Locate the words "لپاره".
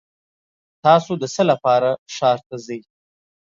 1.51-1.89